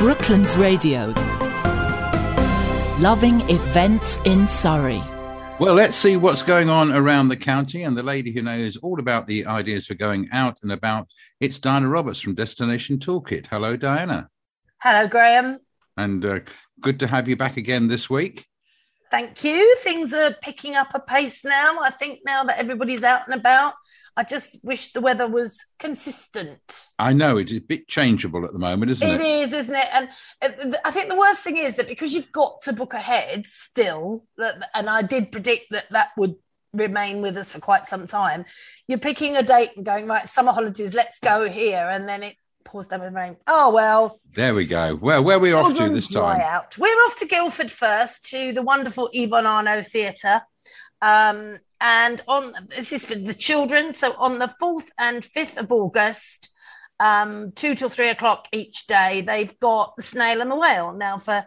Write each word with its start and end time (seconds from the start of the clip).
Brooklands 0.00 0.56
Radio. 0.56 1.12
Loving 3.00 3.42
events 3.50 4.18
in 4.24 4.46
Surrey. 4.46 5.02
Well, 5.58 5.74
let's 5.74 5.94
see 5.94 6.16
what's 6.16 6.42
going 6.42 6.70
on 6.70 6.90
around 6.90 7.28
the 7.28 7.36
county. 7.36 7.82
And 7.82 7.94
the 7.94 8.02
lady 8.02 8.32
who 8.32 8.40
knows 8.40 8.78
all 8.78 8.98
about 8.98 9.26
the 9.26 9.44
ideas 9.44 9.86
for 9.86 9.92
going 9.92 10.26
out 10.32 10.56
and 10.62 10.72
about, 10.72 11.08
it's 11.38 11.58
Diana 11.58 11.86
Roberts 11.86 12.18
from 12.18 12.34
Destination 12.34 12.96
Toolkit. 12.98 13.46
Hello, 13.48 13.76
Diana. 13.76 14.30
Hello, 14.78 15.06
Graham. 15.06 15.58
And 15.98 16.24
uh, 16.24 16.40
good 16.80 16.98
to 17.00 17.06
have 17.06 17.28
you 17.28 17.36
back 17.36 17.58
again 17.58 17.86
this 17.86 18.08
week. 18.08 18.46
Thank 19.10 19.44
you. 19.44 19.76
Things 19.80 20.14
are 20.14 20.34
picking 20.40 20.76
up 20.76 20.94
a 20.94 21.00
pace 21.00 21.44
now. 21.44 21.78
I 21.82 21.90
think 21.90 22.20
now 22.24 22.44
that 22.44 22.58
everybody's 22.58 23.04
out 23.04 23.28
and 23.28 23.38
about, 23.38 23.74
I 24.16 24.24
just 24.24 24.58
wish 24.62 24.92
the 24.92 25.00
weather 25.00 25.26
was 25.26 25.64
consistent. 25.78 26.86
I 26.98 27.12
know 27.12 27.36
it's 27.38 27.52
a 27.52 27.58
bit 27.58 27.88
changeable 27.88 28.44
at 28.44 28.52
the 28.52 28.58
moment, 28.58 28.90
isn't 28.92 29.08
it? 29.08 29.20
It 29.20 29.24
is, 29.24 29.52
isn't 29.52 29.74
it? 29.74 29.88
And 29.92 30.08
uh, 30.42 30.78
I 30.84 30.90
think 30.90 31.08
the 31.08 31.16
worst 31.16 31.42
thing 31.42 31.56
is 31.56 31.76
that 31.76 31.88
because 31.88 32.12
you've 32.12 32.32
got 32.32 32.60
to 32.62 32.72
book 32.72 32.94
ahead 32.94 33.46
still, 33.46 34.24
and 34.74 34.90
I 34.90 35.02
did 35.02 35.32
predict 35.32 35.70
that 35.70 35.86
that 35.90 36.08
would 36.16 36.34
remain 36.72 37.22
with 37.22 37.36
us 37.36 37.50
for 37.50 37.60
quite 37.60 37.86
some 37.86 38.06
time. 38.06 38.44
You're 38.86 38.98
picking 38.98 39.36
a 39.36 39.42
date 39.42 39.70
and 39.76 39.84
going 39.84 40.06
right, 40.06 40.28
summer 40.28 40.52
holidays, 40.52 40.94
let's 40.94 41.18
go 41.18 41.48
here, 41.48 41.88
and 41.90 42.08
then 42.08 42.22
it 42.22 42.36
pours 42.64 42.86
down 42.86 43.00
with 43.00 43.14
rain. 43.14 43.36
Oh 43.46 43.70
well. 43.70 44.20
There 44.34 44.54
we 44.54 44.66
go. 44.66 44.94
Well, 44.94 45.24
where 45.24 45.36
are 45.36 45.40
we 45.40 45.52
off 45.52 45.76
to 45.76 45.88
this 45.88 46.08
time? 46.08 46.40
Out. 46.40 46.78
We're 46.78 46.88
off 47.06 47.16
to 47.16 47.26
Guildford 47.26 47.70
first 47.70 48.24
to 48.30 48.52
the 48.52 48.62
wonderful 48.62 49.10
Yvonne 49.12 49.46
Arnaud 49.46 49.82
Theatre. 49.82 50.42
Um, 51.02 51.58
and 51.80 52.20
on 52.28 52.54
this 52.68 52.92
is 52.92 53.04
for 53.04 53.14
the 53.14 53.34
children. 53.34 53.92
So 53.92 54.12
on 54.14 54.38
the 54.38 54.54
fourth 54.58 54.90
and 54.98 55.24
fifth 55.24 55.56
of 55.56 55.72
August, 55.72 56.50
um, 56.98 57.52
two 57.52 57.74
till 57.74 57.88
three 57.88 58.08
o'clock 58.08 58.48
each 58.52 58.86
day, 58.86 59.22
they've 59.22 59.58
got 59.60 59.96
the 59.96 60.02
snail 60.02 60.40
and 60.40 60.50
the 60.50 60.56
whale. 60.56 60.92
Now 60.92 61.18
for 61.18 61.46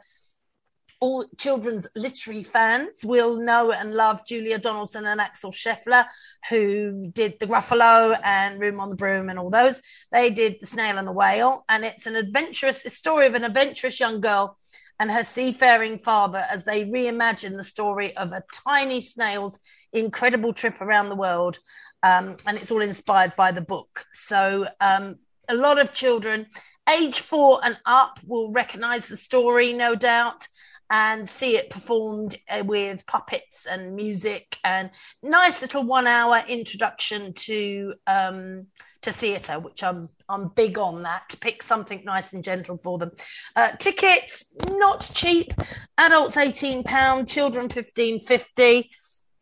all 1.03 1.25
children's 1.37 1.85
literary 1.97 2.43
fans 2.43 3.03
will 3.03 3.35
know 3.35 3.73
and 3.73 3.93
love 3.93 4.25
Julia 4.25 4.57
Donaldson 4.57 5.05
and 5.05 5.19
Axel 5.19 5.51
Scheffler, 5.51 6.05
who 6.49 7.11
did 7.11 7.41
The 7.41 7.45
Gruffalo 7.45 8.17
and 8.23 8.57
Room 8.61 8.79
on 8.79 8.89
the 8.89 8.95
Broom 8.95 9.27
and 9.27 9.37
all 9.37 9.49
those. 9.49 9.81
They 10.13 10.29
did 10.29 10.55
The 10.61 10.67
Snail 10.67 10.97
and 10.97 11.05
the 11.05 11.11
Whale, 11.11 11.65
and 11.67 11.83
it's 11.83 12.05
an 12.05 12.15
adventurous 12.15 12.83
story 12.87 13.25
of 13.25 13.33
an 13.33 13.43
adventurous 13.43 13.99
young 13.99 14.21
girl 14.21 14.57
and 14.99 15.11
her 15.11 15.23
seafaring 15.23 15.97
father 15.99 16.45
as 16.49 16.63
they 16.63 16.85
reimagine 16.85 17.57
the 17.57 17.63
story 17.63 18.15
of 18.17 18.31
a 18.31 18.43
tiny 18.67 19.01
snail's 19.01 19.59
incredible 19.91 20.53
trip 20.53 20.81
around 20.81 21.09
the 21.09 21.15
world. 21.15 21.59
Um, 22.03 22.37
and 22.45 22.57
it's 22.57 22.71
all 22.71 22.81
inspired 22.81 23.35
by 23.35 23.51
the 23.51 23.61
book. 23.61 24.05
So 24.13 24.67
um, 24.81 25.15
a 25.47 25.55
lot 25.55 25.79
of 25.79 25.93
children, 25.93 26.47
age 26.89 27.21
four 27.21 27.59
and 27.63 27.77
up, 27.85 28.19
will 28.25 28.51
recognize 28.51 29.07
the 29.07 29.17
story, 29.17 29.73
no 29.73 29.95
doubt 29.95 30.47
and 30.93 31.27
see 31.27 31.57
it 31.57 31.71
performed 31.71 32.37
uh, 32.47 32.63
with 32.63 33.03
puppets 33.07 33.65
and 33.65 33.95
music 33.95 34.59
and 34.63 34.91
nice 35.23 35.59
little 35.59 35.83
one 35.83 36.05
hour 36.05 36.43
introduction 36.47 37.33
to 37.33 37.95
um, 38.05 38.67
to 39.01 39.11
theatre, 39.11 39.59
which 39.59 39.81
I'm 39.81 40.07
I'm 40.29 40.49
big 40.49 40.77
on 40.77 41.01
that 41.01 41.23
to 41.29 41.37
pick 41.37 41.63
something 41.63 42.03
nice 42.05 42.31
and 42.33 42.43
gentle 42.43 42.79
for 42.83 42.99
them. 42.99 43.11
Uh, 43.55 43.71
tickets 43.77 44.45
not 44.73 45.11
cheap, 45.15 45.51
adults 45.97 46.37
eighteen 46.37 46.83
pound, 46.83 47.27
children 47.27 47.69
fifteen 47.69 48.21
fifty, 48.21 48.91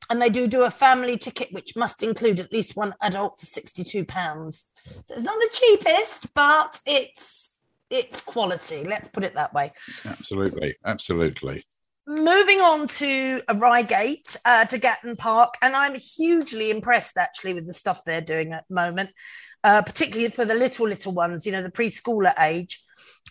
and 0.10 0.22
they 0.22 0.30
do 0.30 0.48
do 0.48 0.62
a 0.62 0.72
family 0.72 1.18
ticket 1.18 1.50
which 1.52 1.76
must 1.76 2.02
include 2.02 2.40
at 2.40 2.54
least 2.54 2.78
one 2.78 2.96
adult 3.02 3.38
for 3.38 3.46
sixty 3.46 3.84
two 3.84 4.06
pounds. 4.06 4.68
So 5.06 5.16
it's 5.16 5.24
not 5.24 5.38
the 5.38 5.50
cheapest, 5.52 6.34
but 6.34 6.80
it's 6.86 7.41
it's 7.92 8.22
quality. 8.22 8.84
Let's 8.84 9.10
put 9.10 9.24
it 9.24 9.36
that 9.36 9.54
way. 9.54 9.74
Absolutely, 10.06 10.76
absolutely. 10.84 11.64
Moving 12.08 12.62
on 12.62 12.88
to 12.88 13.42
Reigate 13.54 14.36
uh, 14.44 14.66
to 14.66 14.78
Gatton 14.80 15.16
Park, 15.18 15.54
and 15.62 15.76
I'm 15.76 15.94
hugely 15.94 16.72
impressed 16.72 17.18
actually 17.18 17.54
with 17.54 17.68
the 17.68 17.74
stuff 17.74 18.02
they're 18.04 18.22
doing 18.22 18.54
at 18.54 18.66
the 18.68 18.76
moment, 18.76 19.12
uh, 19.64 19.84
particularly 19.84 20.32
for 20.32 20.46
the 20.46 20.56
little 20.56 20.88
little 20.88 21.14
ones. 21.14 21.46
You 21.46 21.52
know, 21.52 21.62
the 21.62 21.70
preschooler 21.70 22.34
age. 22.40 22.84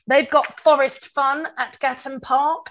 They've 0.07 0.31
got 0.31 0.61
Forest 0.61 1.07
Fun 1.07 1.49
at 1.59 1.79
Gatton 1.81 2.21
Park. 2.21 2.71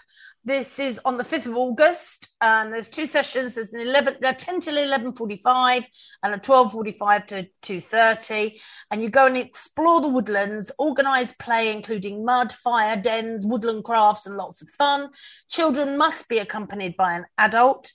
This 0.49 0.79
is 0.79 0.99
on 1.05 1.17
the 1.17 1.23
5th 1.23 1.45
of 1.45 1.55
August, 1.55 2.29
and 2.41 2.73
there's 2.73 2.89
two 2.89 3.05
sessions. 3.05 3.53
There's 3.53 3.71
an 3.71 3.81
11, 3.81 4.15
a 4.23 4.33
10 4.33 4.61
till 4.61 4.77
11.45 4.77 5.85
and 6.23 6.33
a 6.33 6.39
12.45 6.39 7.27
to 7.27 7.47
2.30. 7.61 8.59
And 8.89 9.03
you 9.03 9.11
go 9.11 9.27
and 9.27 9.37
explore 9.37 10.01
the 10.01 10.07
woodlands, 10.07 10.71
organised 10.79 11.37
play, 11.37 11.71
including 11.71 12.25
mud, 12.25 12.51
fire, 12.51 12.97
dens, 12.97 13.45
woodland 13.45 13.83
crafts, 13.83 14.25
and 14.25 14.37
lots 14.37 14.63
of 14.63 14.71
fun. 14.71 15.11
Children 15.51 15.99
must 15.99 16.27
be 16.27 16.39
accompanied 16.39 16.97
by 16.97 17.13
an 17.13 17.25
adult. 17.37 17.93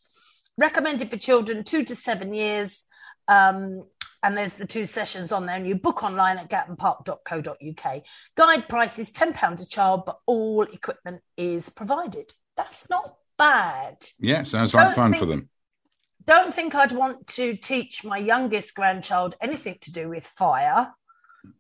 Recommended 0.57 1.11
for 1.11 1.17
children 1.17 1.65
two 1.65 1.83
to 1.83 1.97
seven 1.97 2.33
years. 2.35 2.85
Um, 3.27 3.83
and 4.23 4.37
there's 4.37 4.55
the 4.55 4.65
two 4.65 4.87
sessions 4.87 5.33
on 5.33 5.45
there 5.45 5.57
and 5.57 5.67
you 5.67 5.75
book 5.75 6.05
online 6.05 6.39
at 6.39 6.49
gattonpark.co.uk 6.49 8.03
guide 8.37 8.69
price 8.71 8.99
is 8.99 9.13
£10 9.13 9.61
a 9.61 9.67
child 9.67 10.05
but 10.07 10.19
all 10.25 10.63
equipment 10.63 11.21
is 11.37 11.69
provided 11.69 12.33
that's 12.57 12.89
not 12.91 13.17
bad 13.39 13.97
yeah 14.19 14.43
sounds 14.43 14.75
like 14.75 14.87
don't 14.89 14.95
fun 14.95 15.11
think, 15.13 15.21
for 15.21 15.27
them 15.27 15.49
don't 16.25 16.55
think 16.55 16.75
i'd 16.75 16.93
want 16.93 17.27
to 17.27 17.57
teach 17.57 18.05
my 18.05 18.19
youngest 18.19 18.75
grandchild 18.75 19.35
anything 19.41 19.77
to 19.81 19.93
do 19.93 20.09
with 20.09 20.27
fire 20.27 20.93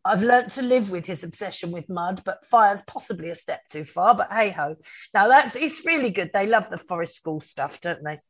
I've 0.05 0.22
learnt 0.22 0.53
to 0.53 0.62
live 0.62 0.91
with 0.91 1.06
his 1.06 1.25
obsession 1.25 1.71
with 1.71 1.88
mud, 1.88 2.22
but 2.25 2.44
fire's 2.47 2.82
possibly 2.82 3.31
a 3.31 3.34
step 3.34 3.60
too 3.69 3.84
far. 3.84 4.15
But 4.15 4.32
hey 4.32 4.50
ho. 4.50 4.77
Now 5.12 5.28
that's 5.28 5.56
it's 5.56 5.84
really 5.84 6.10
good. 6.10 6.31
They 6.32 6.47
love 6.47 6.71
the 6.71 6.78
forest 6.78 7.16
school 7.16 7.41
stuff, 7.41 7.81
don't 7.81 8.03
they? 8.03 8.21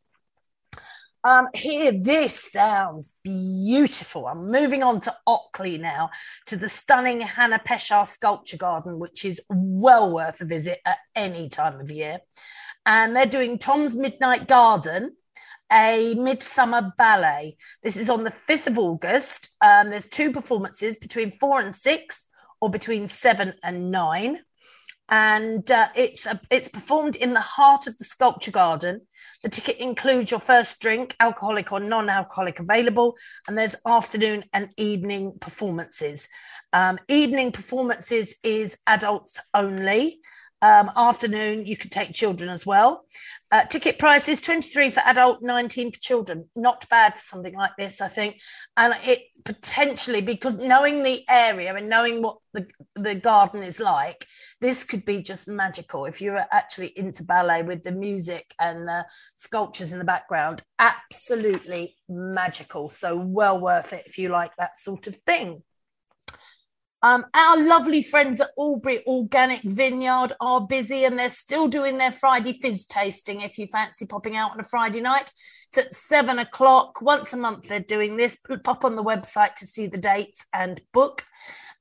Um, 1.24 1.48
here, 1.54 1.90
this 1.90 2.52
sounds 2.52 3.10
beautiful. 3.22 4.26
I'm 4.26 4.50
moving 4.50 4.82
on 4.82 5.00
to 5.00 5.16
Ockley 5.26 5.78
now, 5.78 6.10
to 6.46 6.56
the 6.58 6.68
stunning 6.68 7.22
Hannah 7.22 7.62
Peschar 7.66 8.06
Sculpture 8.06 8.58
Garden, 8.58 8.98
which 8.98 9.24
is 9.24 9.40
well 9.48 10.12
worth 10.12 10.42
a 10.42 10.44
visit 10.44 10.80
at 10.84 10.98
any 11.16 11.48
time 11.48 11.80
of 11.80 11.90
year. 11.90 12.18
And 12.84 13.16
they're 13.16 13.24
doing 13.24 13.58
Tom's 13.58 13.96
Midnight 13.96 14.46
Garden, 14.46 15.16
a 15.72 16.14
midsummer 16.14 16.92
ballet. 16.98 17.56
This 17.82 17.96
is 17.96 18.10
on 18.10 18.24
the 18.24 18.34
5th 18.46 18.66
of 18.66 18.78
August. 18.78 19.48
Um, 19.62 19.88
there's 19.88 20.06
two 20.06 20.30
performances 20.30 20.98
between 20.98 21.32
four 21.32 21.58
and 21.58 21.74
six, 21.74 22.28
or 22.60 22.68
between 22.68 23.06
seven 23.06 23.54
and 23.62 23.90
nine 23.90 24.40
and 25.08 25.70
uh, 25.70 25.88
it's 25.94 26.26
a, 26.26 26.40
it's 26.50 26.68
performed 26.68 27.16
in 27.16 27.34
the 27.34 27.40
heart 27.40 27.86
of 27.86 27.96
the 27.98 28.04
sculpture 28.04 28.50
garden. 28.50 29.02
The 29.42 29.50
ticket 29.50 29.76
includes 29.76 30.30
your 30.30 30.40
first 30.40 30.80
drink, 30.80 31.14
alcoholic 31.20 31.70
or 31.72 31.80
non-alcoholic, 31.80 32.60
available, 32.60 33.16
and 33.46 33.58
there's 33.58 33.76
afternoon 33.86 34.44
and 34.54 34.70
evening 34.78 35.34
performances. 35.38 36.26
Um, 36.72 36.98
evening 37.08 37.52
performances 37.52 38.34
is 38.42 38.78
adults 38.86 39.38
only. 39.52 40.20
Um, 40.64 40.90
afternoon, 40.96 41.66
you 41.66 41.76
can 41.76 41.90
take 41.90 42.14
children 42.14 42.48
as 42.48 42.64
well. 42.64 43.04
Uh, 43.52 43.66
ticket 43.66 43.98
price 43.98 44.28
is 44.28 44.40
23 44.40 44.92
for 44.92 45.00
adult, 45.00 45.42
19 45.42 45.92
for 45.92 45.98
children. 45.98 46.48
Not 46.56 46.88
bad 46.88 47.16
for 47.16 47.20
something 47.20 47.54
like 47.54 47.72
this, 47.76 48.00
I 48.00 48.08
think. 48.08 48.40
And 48.74 48.94
it 49.04 49.24
potentially, 49.44 50.22
because 50.22 50.54
knowing 50.56 51.02
the 51.02 51.22
area 51.28 51.74
and 51.74 51.90
knowing 51.90 52.22
what 52.22 52.38
the, 52.54 52.66
the 52.96 53.14
garden 53.14 53.62
is 53.62 53.78
like, 53.78 54.26
this 54.62 54.84
could 54.84 55.04
be 55.04 55.20
just 55.20 55.48
magical. 55.48 56.06
If 56.06 56.22
you're 56.22 56.42
actually 56.50 56.98
into 56.98 57.24
ballet 57.24 57.60
with 57.60 57.82
the 57.82 57.92
music 57.92 58.54
and 58.58 58.88
the 58.88 59.04
sculptures 59.34 59.92
in 59.92 59.98
the 59.98 60.04
background, 60.04 60.62
absolutely 60.78 61.94
magical. 62.08 62.88
So 62.88 63.18
well 63.18 63.60
worth 63.60 63.92
it 63.92 64.04
if 64.06 64.16
you 64.16 64.30
like 64.30 64.56
that 64.56 64.78
sort 64.78 65.08
of 65.08 65.16
thing. 65.26 65.62
Um, 67.04 67.26
our 67.34 67.58
lovely 67.58 68.02
friends 68.02 68.40
at 68.40 68.52
Albury 68.58 69.06
Organic 69.06 69.60
Vineyard 69.62 70.32
are 70.40 70.66
busy 70.66 71.04
and 71.04 71.18
they're 71.18 71.28
still 71.28 71.68
doing 71.68 71.98
their 71.98 72.12
Friday 72.12 72.54
fizz 72.54 72.86
tasting 72.86 73.42
if 73.42 73.58
you 73.58 73.66
fancy 73.66 74.06
popping 74.06 74.36
out 74.36 74.52
on 74.52 74.60
a 74.60 74.64
Friday 74.64 75.02
night. 75.02 75.30
It's 75.68 75.84
at 75.84 75.92
seven 75.92 76.38
o'clock. 76.38 77.02
Once 77.02 77.34
a 77.34 77.36
month 77.36 77.68
they're 77.68 77.80
doing 77.80 78.16
this. 78.16 78.38
Pop 78.64 78.86
on 78.86 78.96
the 78.96 79.04
website 79.04 79.54
to 79.56 79.66
see 79.66 79.86
the 79.86 79.98
dates 79.98 80.46
and 80.54 80.80
book. 80.94 81.26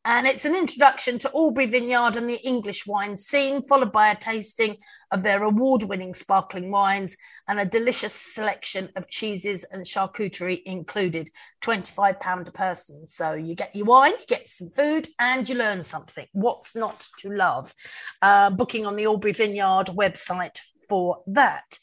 And 0.05 0.27
it's 0.27 0.44
an 0.44 0.53
introduction 0.53 1.17
to 1.19 1.31
Albury 1.33 1.65
Vineyard 1.65 2.17
and 2.17 2.29
the 2.29 2.45
English 2.45 2.85
wine 2.85 3.17
scene, 3.17 3.65
followed 3.65 3.94
by 3.94 4.11
a 4.11 4.19
tasting 4.19 4.75
of 5.11 5.23
their 5.23 5.44
award 5.44 5.83
winning 5.83 6.13
sparkling 6.13 6.71
wines 6.71 7.15
and 7.47 7.57
a 7.57 7.65
delicious 7.65 8.13
selection 8.13 8.89
of 8.97 9.07
cheeses 9.07 9.63
and 9.71 9.85
charcuterie 9.85 10.61
included, 10.65 11.29
£25 11.63 12.47
a 12.50 12.51
person. 12.51 13.07
So 13.07 13.31
you 13.31 13.55
get 13.55 13.73
your 13.73 13.85
wine, 13.85 14.11
you 14.19 14.25
get 14.27 14.50
some 14.50 14.71
food, 14.71 15.07
and 15.19 15.47
you 15.47 15.55
learn 15.55 15.83
something. 15.83 16.27
What's 16.33 16.75
not 16.75 17.07
to 17.19 17.29
love? 17.29 17.73
Uh, 18.21 18.49
booking 18.49 18.85
on 18.85 18.97
the 18.97 19.06
Albury 19.06 19.31
Vineyard 19.31 19.85
website 19.88 20.59
for 20.89 21.23
that. 21.27 21.79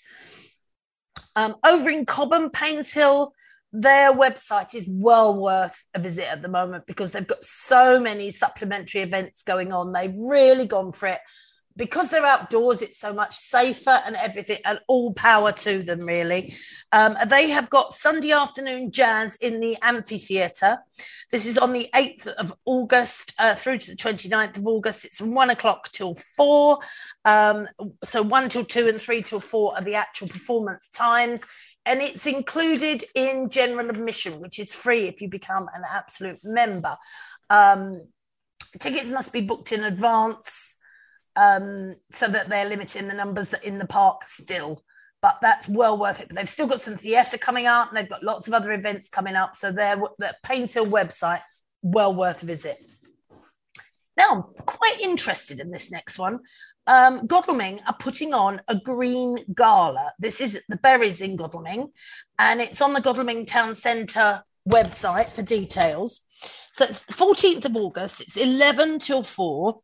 Um, 1.35 1.57
over 1.65 1.89
in 1.89 2.05
Cobham, 2.05 2.51
Painshill, 2.51 3.31
their 3.73 4.13
website 4.13 4.75
is 4.75 4.87
well 4.89 5.41
worth 5.41 5.77
a 5.95 6.01
visit 6.01 6.31
at 6.31 6.43
the 6.43 6.49
moment 6.49 6.87
because 6.87 7.13
they've 7.13 7.27
got 7.27 7.45
so 7.45 8.01
many 8.01 8.31
supplementary 8.31 9.03
events 9.03 9.43
going 9.43 9.73
on. 9.73 9.93
They've 9.93 10.15
really 10.17 10.67
gone 10.67 10.93
for 10.93 11.07
it. 11.07 11.21
Because 11.77 12.11
they're 12.11 12.27
outdoors, 12.27 12.83
it's 12.83 12.99
so 12.99 13.13
much 13.13 13.37
safer 13.37 14.03
and 14.05 14.17
everything, 14.17 14.59
and 14.65 14.81
all 14.89 15.13
power 15.13 15.53
to 15.53 15.83
them, 15.83 16.01
really. 16.01 16.57
Um, 16.93 17.17
they 17.29 17.51
have 17.51 17.71
got 17.71 17.95
Sunday 17.95 18.33
afternoon 18.33 18.91
jazz 18.91 19.37
in 19.37 19.61
the 19.61 19.77
amphitheatre. 19.81 20.79
This 21.31 21.47
is 21.47 21.57
on 21.57 21.73
the 21.73 21.89
8th 21.95 22.27
of 22.27 22.53
August 22.65 23.33
uh, 23.39 23.55
through 23.55 23.79
to 23.79 23.91
the 23.93 23.97
29th 23.97 24.57
of 24.57 24.67
August. 24.67 25.05
It's 25.05 25.19
from 25.19 25.35
one 25.35 25.51
o'clock 25.51 25.91
till 25.93 26.17
four. 26.37 26.81
Um, 27.25 27.69
so 28.03 28.23
one 28.23 28.49
till 28.49 28.65
two 28.65 28.89
and 28.89 29.01
three 29.01 29.23
till 29.23 29.41
four 29.41 29.77
are 29.77 29.85
the 29.85 29.95
actual 29.95 30.29
performance 30.29 30.89
times. 30.89 31.43
And 31.87 32.03
it's 32.03 32.27
included 32.27 33.05
in 33.15 33.49
general 33.49 33.89
admission, 33.89 34.41
which 34.41 34.59
is 34.59 34.73
free 34.73 35.09
if 35.09 35.23
you 35.23 35.29
become 35.29 35.69
an 35.73 35.83
absolute 35.89 36.41
member. 36.43 36.97
Um, 37.49 38.03
tickets 38.79 39.11
must 39.11 39.33
be 39.33 39.41
booked 39.41 39.73
in 39.73 39.85
advance 39.85 40.75
um, 41.37 41.97
so 42.11 42.29
that 42.29 42.49
they're 42.49 42.69
limiting 42.69 43.09
the 43.09 43.15
numbers 43.15 43.51
that 43.51 43.65
in 43.65 43.79
the 43.79 43.87
park 43.87 44.27
still. 44.27 44.83
But 45.23 45.39
that's 45.43 45.69
well 45.69 45.99
worth 45.99 46.21
it. 46.21 46.29
But 46.29 46.37
they've 46.37 46.49
still 46.49 46.67
got 46.67 46.81
some 46.81 46.97
theatre 46.97 47.37
coming 47.37 47.67
up, 47.67 47.89
and 47.89 47.97
they've 47.97 48.09
got 48.09 48.23
lots 48.23 48.49
of 48.49 48.55
other 48.55 48.73
events 48.73 49.09
coming 49.09 49.37
up. 49.37 49.55
So 49.55 49.71
their 49.71 49.97
the 50.19 50.35
Painshill 50.45 50.87
website 50.87 51.43
well 51.83 52.15
worth 52.15 52.43
a 52.43 52.47
visit. 52.47 52.79
Now, 54.17 54.33
I'm 54.33 54.65
quite 54.65 55.01
interested 55.01 55.61
in 55.61 55.71
this 55.71 55.91
next 55.91 56.19
one. 56.19 56.41
Um, 56.87 57.27
Godalming 57.27 57.81
are 57.87 57.97
putting 57.99 58.35
on 58.35 58.61
a 58.67 58.75
green 58.75 59.45
gala. 59.55 60.13
This 60.19 60.41
is 60.41 60.59
the 60.69 60.77
Burys 60.77 61.21
in 61.21 61.37
Godalming, 61.37 61.93
and 62.39 62.61
it's 62.61 62.81
on 62.81 62.93
the 62.93 63.01
Godalming 63.01 63.47
Town 63.47 63.75
Centre 63.75 64.43
website 64.69 65.29
for 65.29 65.43
details. 65.43 66.23
So 66.73 66.85
it's 66.85 67.03
the 67.03 67.13
14th 67.13 67.65
of 67.67 67.77
August. 67.77 68.21
It's 68.21 68.37
11 68.37 69.01
till 69.01 69.23
4 69.23 69.81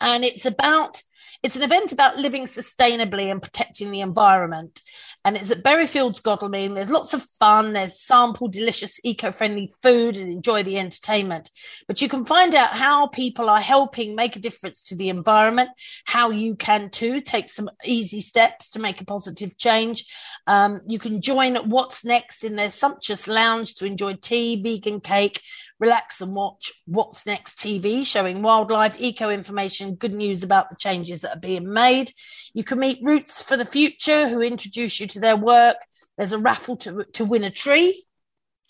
and 0.00 0.24
it's 0.24 0.44
about 0.44 1.02
it's 1.42 1.56
an 1.56 1.62
event 1.62 1.92
about 1.92 2.18
living 2.18 2.46
sustainably 2.46 3.30
and 3.30 3.40
protecting 3.40 3.92
the 3.92 4.00
environment. 4.00 4.82
And 5.24 5.36
it's 5.36 5.50
at 5.50 5.62
Berryfields 5.62 6.22
Godalming. 6.22 6.74
There's 6.74 6.90
lots 6.90 7.14
of 7.14 7.22
fun. 7.38 7.72
There's 7.72 8.00
sample 8.00 8.48
delicious 8.48 8.98
eco-friendly 9.04 9.72
food 9.82 10.16
and 10.16 10.32
enjoy 10.32 10.62
the 10.64 10.78
entertainment. 10.78 11.50
But 11.86 12.00
you 12.00 12.08
can 12.08 12.24
find 12.24 12.54
out 12.54 12.74
how 12.74 13.06
people 13.08 13.48
are 13.48 13.60
helping 13.60 14.16
make 14.16 14.34
a 14.34 14.40
difference 14.40 14.82
to 14.84 14.96
the 14.96 15.10
environment, 15.10 15.70
how 16.04 16.30
you 16.30 16.56
can 16.56 16.90
too 16.90 17.20
take 17.20 17.50
some 17.50 17.70
easy 17.84 18.20
steps 18.20 18.70
to 18.70 18.80
make 18.80 19.00
a 19.00 19.04
positive 19.04 19.56
change. 19.56 20.06
Um, 20.46 20.80
you 20.86 20.98
can 20.98 21.20
join 21.20 21.56
What's 21.56 22.04
Next 22.04 22.42
in 22.42 22.56
their 22.56 22.70
sumptuous 22.70 23.28
lounge 23.28 23.74
to 23.76 23.86
enjoy 23.86 24.14
tea, 24.14 24.60
vegan 24.60 25.00
cake, 25.00 25.42
relax 25.80 26.20
and 26.20 26.34
watch 26.34 26.72
What's 26.86 27.26
Next 27.26 27.58
TV, 27.58 28.04
showing 28.04 28.42
wildlife, 28.42 28.96
eco 28.98 29.30
information, 29.30 29.94
good 29.94 30.14
news 30.14 30.42
about 30.42 30.70
the 30.70 30.76
changes 30.76 31.20
that 31.20 31.36
are 31.36 31.40
being 31.40 31.72
made. 31.72 32.12
You 32.54 32.64
can 32.64 32.78
meet 32.78 32.98
Roots 33.02 33.42
for 33.42 33.56
the 33.56 33.64
Future, 33.64 34.28
who 34.28 34.40
introduce 34.40 34.98
you 35.00 35.06
to 35.08 35.20
their 35.20 35.36
work. 35.36 35.76
There's 36.16 36.32
a 36.32 36.38
raffle 36.38 36.76
to, 36.78 37.04
to 37.14 37.24
win 37.24 37.44
a 37.44 37.50
tree. 37.50 38.04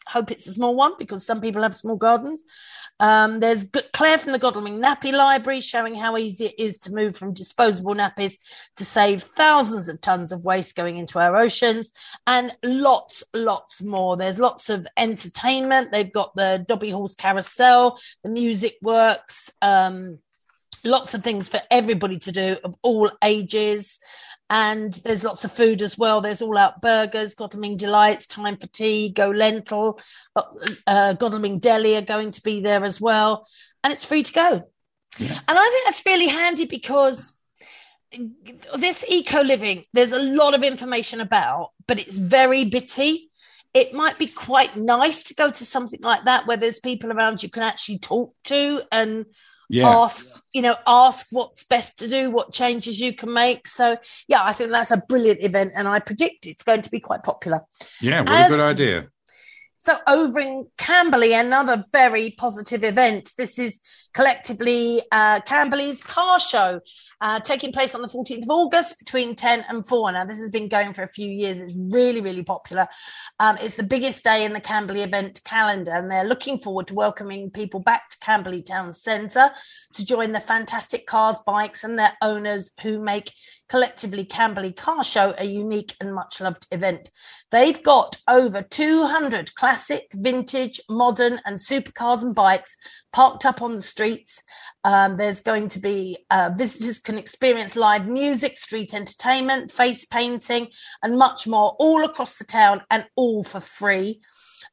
Hope 0.06 0.30
it's 0.30 0.46
a 0.46 0.52
small 0.52 0.74
one 0.74 0.92
because 0.98 1.24
some 1.24 1.40
people 1.40 1.62
have 1.62 1.76
small 1.76 1.96
gardens. 1.96 2.42
Um, 3.00 3.40
there's 3.40 3.64
Claire 3.92 4.18
from 4.18 4.32
the 4.32 4.38
Godalming 4.38 4.80
Nappy 4.80 5.12
Library 5.12 5.60
showing 5.60 5.94
how 5.94 6.16
easy 6.16 6.46
it 6.46 6.58
is 6.58 6.78
to 6.78 6.92
move 6.92 7.16
from 7.16 7.32
disposable 7.32 7.94
nappies 7.94 8.34
to 8.76 8.84
save 8.84 9.22
thousands 9.22 9.88
of 9.88 10.00
tons 10.00 10.32
of 10.32 10.44
waste 10.44 10.74
going 10.74 10.96
into 10.96 11.18
our 11.18 11.36
oceans, 11.36 11.92
and 12.26 12.56
lots, 12.64 13.22
lots 13.34 13.82
more. 13.82 14.16
There's 14.16 14.38
lots 14.38 14.68
of 14.68 14.86
entertainment. 14.96 15.92
They've 15.92 16.12
got 16.12 16.34
the 16.34 16.64
Dobby 16.66 16.90
Horse 16.90 17.14
Carousel, 17.14 17.98
the 18.22 18.30
music 18.30 18.76
works, 18.82 19.50
um, 19.62 20.18
lots 20.84 21.14
of 21.14 21.22
things 21.22 21.48
for 21.48 21.60
everybody 21.70 22.18
to 22.20 22.32
do 22.32 22.56
of 22.64 22.74
all 22.82 23.10
ages 23.22 23.98
and 24.50 24.92
there's 25.04 25.24
lots 25.24 25.44
of 25.44 25.52
food 25.52 25.82
as 25.82 25.98
well. 25.98 26.20
There's 26.20 26.42
all 26.42 26.56
out 26.56 26.80
burgers, 26.80 27.34
Godalming 27.34 27.76
Delights, 27.76 28.26
Time 28.26 28.56
for 28.56 28.66
Tea, 28.66 29.10
Go 29.10 29.30
Lentil, 29.30 30.00
uh, 30.86 31.12
Godalming 31.14 31.58
Deli 31.58 31.96
are 31.96 32.02
going 32.02 32.30
to 32.32 32.42
be 32.42 32.60
there 32.60 32.84
as 32.84 33.00
well, 33.00 33.46
and 33.84 33.92
it's 33.92 34.04
free 34.04 34.22
to 34.22 34.32
go. 34.32 34.70
Yeah. 35.18 35.40
And 35.48 35.58
I 35.58 35.70
think 35.70 35.84
that's 35.84 36.06
really 36.06 36.28
handy 36.28 36.66
because 36.66 37.34
this 38.76 39.04
eco 39.08 39.42
living, 39.42 39.84
there's 39.92 40.12
a 40.12 40.18
lot 40.18 40.54
of 40.54 40.62
information 40.62 41.20
about, 41.20 41.70
but 41.86 41.98
it's 41.98 42.16
very 42.16 42.64
bitty. 42.64 43.30
It 43.74 43.92
might 43.92 44.18
be 44.18 44.26
quite 44.26 44.76
nice 44.76 45.24
to 45.24 45.34
go 45.34 45.50
to 45.50 45.66
something 45.66 46.00
like 46.02 46.24
that 46.24 46.46
where 46.46 46.56
there's 46.56 46.78
people 46.78 47.12
around 47.12 47.42
you 47.42 47.50
can 47.50 47.62
actually 47.62 47.98
talk 47.98 48.34
to 48.44 48.82
and 48.90 49.26
yeah. 49.68 49.88
ask 49.88 50.26
you 50.52 50.62
know 50.62 50.76
ask 50.86 51.26
what's 51.30 51.64
best 51.64 51.98
to 51.98 52.08
do 52.08 52.30
what 52.30 52.52
changes 52.52 53.00
you 53.00 53.12
can 53.12 53.32
make. 53.32 53.66
So 53.66 53.96
yeah 54.26 54.44
i 54.44 54.52
think 54.52 54.70
that's 54.70 54.90
a 54.90 55.02
brilliant 55.08 55.42
event 55.42 55.72
and 55.74 55.88
i 55.88 55.98
predict 55.98 56.46
it's 56.46 56.62
going 56.62 56.82
to 56.82 56.90
be 56.90 57.00
quite 57.00 57.22
popular. 57.22 57.62
Yeah 58.00 58.20
what 58.20 58.30
As, 58.30 58.46
a 58.46 58.56
good 58.56 58.60
idea 58.60 59.08
so 59.78 59.96
over 60.08 60.40
in 60.40 60.66
Camberley, 60.76 61.32
another 61.32 61.84
very 61.92 62.32
positive 62.36 62.82
event. 62.82 63.32
This 63.38 63.58
is 63.58 63.80
collectively 64.12 65.00
uh, 65.12 65.40
Camberley's 65.42 66.02
car 66.02 66.40
show, 66.40 66.80
uh, 67.20 67.38
taking 67.38 67.72
place 67.72 67.94
on 67.94 68.02
the 68.02 68.08
14th 68.08 68.42
of 68.42 68.50
August 68.50 68.98
between 68.98 69.36
10 69.36 69.64
and 69.68 69.86
4. 69.86 70.10
Now, 70.12 70.24
this 70.24 70.40
has 70.40 70.50
been 70.50 70.68
going 70.68 70.94
for 70.94 71.04
a 71.04 71.08
few 71.08 71.30
years. 71.30 71.60
It's 71.60 71.74
really, 71.76 72.20
really 72.20 72.42
popular. 72.42 72.88
Um, 73.38 73.56
it's 73.60 73.76
the 73.76 73.84
biggest 73.84 74.24
day 74.24 74.44
in 74.44 74.52
the 74.52 74.60
Camberley 74.60 75.02
event 75.02 75.40
calendar, 75.44 75.92
and 75.92 76.10
they're 76.10 76.24
looking 76.24 76.58
forward 76.58 76.88
to 76.88 76.94
welcoming 76.94 77.50
people 77.50 77.78
back 77.78 78.10
to 78.10 78.18
Camberley 78.18 78.62
Town 78.62 78.92
Centre 78.92 79.50
to 79.94 80.04
join 80.04 80.32
the 80.32 80.40
fantastic 80.40 81.06
cars, 81.06 81.38
bikes, 81.46 81.84
and 81.84 81.96
their 81.96 82.14
owners 82.20 82.72
who 82.82 82.98
make 82.98 83.32
collectively 83.68 84.24
Camberley 84.24 84.72
Car 84.72 85.04
Show 85.04 85.34
a 85.38 85.44
unique 85.44 85.94
and 86.00 86.12
much 86.14 86.40
loved 86.40 86.66
event. 86.72 87.10
They've 87.50 87.82
got 87.82 88.16
over 88.28 88.62
200 88.62 89.54
classic, 89.54 90.10
vintage, 90.14 90.80
modern, 90.90 91.40
and 91.46 91.56
supercars 91.56 92.22
and 92.22 92.34
bikes 92.34 92.76
parked 93.12 93.46
up 93.46 93.62
on 93.62 93.74
the 93.74 93.82
streets. 93.82 94.42
Um, 94.88 95.18
there's 95.18 95.40
going 95.40 95.68
to 95.68 95.78
be 95.80 96.16
uh, 96.30 96.48
visitors 96.56 96.98
can 96.98 97.18
experience 97.18 97.76
live 97.76 98.08
music, 98.08 98.56
street 98.56 98.94
entertainment, 98.94 99.70
face 99.70 100.06
painting, 100.06 100.68
and 101.02 101.18
much 101.18 101.46
more 101.46 101.76
all 101.78 102.06
across 102.06 102.36
the 102.36 102.44
town 102.44 102.80
and 102.90 103.04
all 103.14 103.44
for 103.44 103.60
free. 103.60 104.22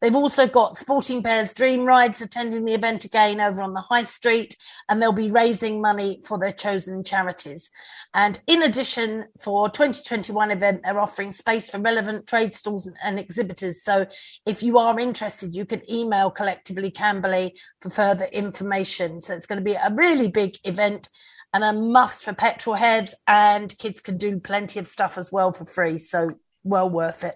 They've 0.01 0.15
also 0.15 0.47
got 0.47 0.77
Sporting 0.77 1.21
Bears 1.21 1.51
Dream 1.51 1.83
Rides 1.83 2.21
attending 2.21 2.63
the 2.63 2.73
event 2.73 3.05
again 3.05 3.41
over 3.41 3.63
on 3.63 3.73
the 3.73 3.81
High 3.81 4.03
Street, 4.03 4.55
and 4.87 5.01
they'll 5.01 5.11
be 5.11 5.31
raising 5.31 5.81
money 5.81 6.21
for 6.23 6.37
their 6.37 6.51
chosen 6.51 7.03
charities. 7.03 7.69
And 8.13 8.39
in 8.47 8.61
addition, 8.61 9.25
for 9.39 9.67
2021 9.67 10.51
event, 10.51 10.81
they're 10.83 10.99
offering 10.99 11.31
space 11.31 11.69
for 11.69 11.79
relevant 11.79 12.27
trade 12.27 12.53
stalls 12.53 12.87
and, 12.87 12.95
and 13.03 13.19
exhibitors. 13.19 13.83
So 13.83 14.05
if 14.45 14.61
you 14.61 14.77
are 14.77 14.99
interested, 14.99 15.55
you 15.55 15.65
can 15.65 15.81
email 15.91 16.29
collectively 16.29 16.91
Camberley 16.91 17.55
for 17.81 17.89
further 17.89 18.25
information. 18.25 19.19
So 19.19 19.33
it's 19.33 19.45
going 19.45 19.59
to 19.59 19.65
be 19.65 19.73
a 19.73 19.91
really 19.91 20.04
big 20.27 20.57
event 20.63 21.09
and 21.53 21.63
a 21.63 21.73
must 21.73 22.25
for 22.25 22.33
petrol 22.33 22.75
heads 22.75 23.15
and 23.27 23.75
kids 23.77 24.01
can 24.01 24.17
do 24.17 24.39
plenty 24.39 24.79
of 24.79 24.87
stuff 24.87 25.17
as 25.17 25.31
well 25.31 25.53
for 25.53 25.65
free. 25.65 25.97
So 25.99 26.31
well 26.63 26.89
worth 26.89 27.23
it. 27.23 27.35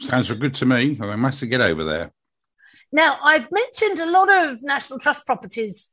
Sounds 0.00 0.30
good 0.30 0.54
to 0.56 0.66
me. 0.66 0.98
I 1.00 1.16
must 1.16 1.46
get 1.48 1.60
over 1.60 1.84
there. 1.84 2.12
Now, 2.92 3.18
I've 3.22 3.48
mentioned 3.50 4.00
a 4.00 4.10
lot 4.10 4.30
of 4.30 4.62
National 4.62 4.98
Trust 4.98 5.24
properties 5.24 5.90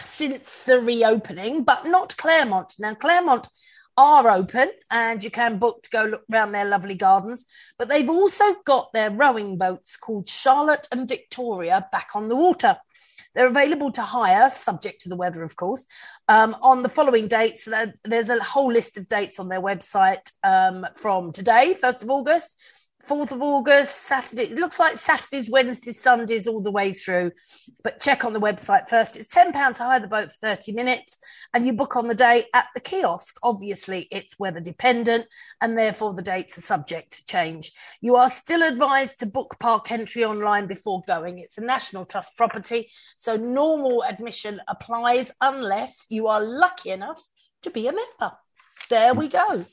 since 0.00 0.60
the 0.60 0.80
reopening, 0.80 1.64
but 1.64 1.84
not 1.84 2.16
Claremont. 2.16 2.74
Now, 2.78 2.94
Claremont 2.94 3.48
are 3.96 4.30
open 4.30 4.70
and 4.90 5.22
you 5.22 5.30
can 5.30 5.58
book 5.58 5.82
to 5.82 5.90
go 5.90 6.04
look 6.04 6.22
around 6.32 6.52
their 6.52 6.64
lovely 6.64 6.94
gardens, 6.94 7.44
but 7.78 7.88
they've 7.88 8.08
also 8.08 8.54
got 8.64 8.92
their 8.94 9.10
rowing 9.10 9.58
boats 9.58 9.98
called 9.98 10.28
Charlotte 10.28 10.88
and 10.90 11.08
Victoria 11.08 11.86
back 11.92 12.10
on 12.14 12.28
the 12.28 12.36
water. 12.36 12.78
They're 13.34 13.46
available 13.46 13.92
to 13.92 14.02
hire, 14.02 14.50
subject 14.50 15.02
to 15.02 15.08
the 15.08 15.16
weather, 15.16 15.42
of 15.42 15.56
course, 15.56 15.86
um, 16.28 16.56
on 16.62 16.82
the 16.82 16.88
following 16.88 17.28
dates. 17.28 17.68
There's 18.04 18.28
a 18.28 18.42
whole 18.42 18.72
list 18.72 18.96
of 18.96 19.08
dates 19.08 19.38
on 19.38 19.48
their 19.48 19.60
website 19.60 20.30
um, 20.42 20.86
from 20.96 21.32
today, 21.32 21.76
1st 21.80 22.02
of 22.02 22.10
August, 22.10 22.56
4th 23.06 23.32
of 23.32 23.42
August, 23.42 24.04
Saturday. 24.06 24.44
It 24.44 24.58
looks 24.58 24.78
like 24.78 24.98
Saturdays, 24.98 25.50
Wednesdays, 25.50 26.00
Sundays 26.00 26.46
all 26.46 26.60
the 26.60 26.70
way 26.70 26.92
through. 26.92 27.32
But 27.82 28.00
check 28.00 28.24
on 28.24 28.32
the 28.32 28.40
website 28.40 28.88
first. 28.88 29.16
It's 29.16 29.34
£10 29.34 29.52
to 29.74 29.82
hire 29.82 30.00
the 30.00 30.06
boat 30.06 30.30
for 30.30 30.38
30 30.38 30.72
minutes 30.72 31.18
and 31.54 31.66
you 31.66 31.72
book 31.72 31.96
on 31.96 32.08
the 32.08 32.14
day 32.14 32.46
at 32.54 32.66
the 32.74 32.80
kiosk. 32.80 33.38
Obviously, 33.42 34.06
it's 34.10 34.38
weather 34.38 34.60
dependent 34.60 35.26
and 35.60 35.76
therefore 35.76 36.14
the 36.14 36.22
dates 36.22 36.58
are 36.58 36.62
subject 36.62 37.12
to 37.14 37.24
change. 37.24 37.72
You 38.00 38.16
are 38.16 38.30
still 38.30 38.62
advised 38.62 39.18
to 39.20 39.26
book 39.26 39.56
park 39.58 39.90
entry 39.90 40.24
online 40.24 40.66
before 40.66 41.02
going. 41.06 41.38
It's 41.38 41.58
a 41.58 41.62
National 41.62 42.04
Trust 42.04 42.36
property. 42.36 42.90
So 43.16 43.36
normal 43.36 44.04
admission 44.04 44.60
applies 44.68 45.32
unless 45.40 46.06
you 46.10 46.28
are 46.28 46.40
lucky 46.40 46.90
enough 46.90 47.22
to 47.62 47.70
be 47.70 47.88
a 47.88 47.92
member. 47.92 48.36
There 48.88 49.14
we 49.14 49.28
go. 49.28 49.66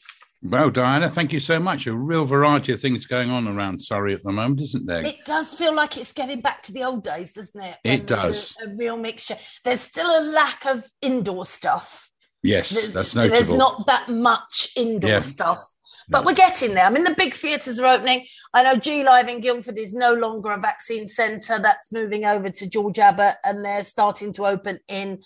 Well, 0.44 0.70
Diana, 0.70 1.10
thank 1.10 1.34
you 1.34 1.40
so 1.40 1.60
much. 1.60 1.88
A 1.88 1.94
real 1.94 2.24
variety 2.26 2.72
of 2.72 2.80
things 2.80 3.08
going 3.08 3.32
on 3.32 3.48
around 3.48 3.82
Surrey 3.82 4.14
at 4.14 4.24
the 4.24 4.32
moment, 4.32 4.62
isn't 4.62 4.86
there? 4.86 5.04
It 5.04 5.26
does 5.26 5.54
feel 5.56 5.74
like 5.74 5.98
it's 5.98 6.14
getting 6.14 6.42
back 6.42 6.62
to 6.64 6.72
the 6.72 6.84
old 6.84 7.04
days, 7.04 7.34
doesn't 7.34 7.60
it? 7.60 7.78
It 7.84 8.06
does. 8.06 8.56
A, 8.62 8.70
a, 8.70 8.76
real 8.76 8.98
mixture. 8.98 9.38
There's 9.66 9.82
still 9.82 10.08
a 10.08 10.22
lack 10.32 10.66
of 10.68 10.86
indoor 11.02 11.46
stuff. 11.46 12.10
Yes, 12.44 12.70
Th- 12.70 12.94
that's 12.94 13.14
There's 13.14 13.50
not 13.52 13.88
that 13.88 14.10
much 14.10 14.70
indoor 14.76 15.10
Yeah. 15.10 15.22
stuff. 15.22 15.64
But 16.10 16.24
we're 16.24 16.36
getting 16.36 16.74
there. 16.74 16.86
I 16.86 16.90
mean, 16.90 17.04
the 17.04 17.16
big 17.18 17.34
theatres 17.34 17.82
are 17.82 17.86
opening. 17.86 18.26
I 18.54 18.64
know 18.64 18.76
G 18.78 19.04
Live 19.04 19.28
in 19.28 19.42
Guildford 19.42 19.78
is 19.78 19.94
no 19.94 20.14
longer 20.14 20.52
a 20.52 20.60
vaccine 20.60 21.06
centre. 21.06 21.60
That's 21.60 21.92
moving 21.92 22.24
over 22.24 22.50
to 22.50 22.70
George 22.70 22.98
Abbott, 22.98 23.36
and 23.44 23.66
they're 23.66 23.84
starting 23.84 24.32
to 24.34 24.46
open 24.46 24.80
in 24.88 25.20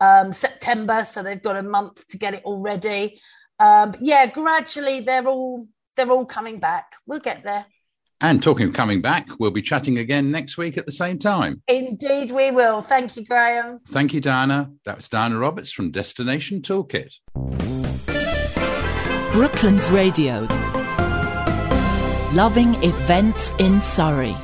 um, 0.00 0.32
September. 0.32 1.04
So 1.04 1.22
they've 1.22 1.42
got 1.42 1.58
a 1.58 1.62
month 1.62 2.06
to 2.08 2.16
get 2.16 2.32
it 2.32 2.42
all 2.44 2.62
ready. 2.62 3.20
Um, 3.62 3.94
yeah, 4.00 4.26
gradually 4.26 5.00
they're 5.00 5.26
all 5.26 5.68
they're 5.94 6.10
all 6.10 6.26
coming 6.26 6.58
back. 6.58 6.94
We'll 7.06 7.20
get 7.20 7.44
there. 7.44 7.64
And 8.20 8.42
talking 8.42 8.68
of 8.68 8.74
coming 8.74 9.00
back, 9.00 9.28
we'll 9.38 9.50
be 9.50 9.62
chatting 9.62 9.98
again 9.98 10.30
next 10.30 10.56
week 10.56 10.76
at 10.78 10.86
the 10.86 10.92
same 10.92 11.18
time. 11.18 11.62
Indeed, 11.68 12.30
we 12.30 12.50
will. 12.50 12.80
Thank 12.80 13.16
you, 13.16 13.24
Graham. 13.24 13.80
Thank 13.88 14.14
you, 14.14 14.20
Diana. 14.20 14.70
That 14.84 14.96
was 14.96 15.08
Diana 15.08 15.38
Roberts 15.38 15.72
from 15.72 15.90
Destination 15.90 16.62
Toolkit. 16.62 17.14
Brooklands 19.32 19.90
Radio. 19.90 20.46
Loving 22.32 22.74
events 22.82 23.52
in 23.58 23.80
Surrey. 23.80 24.36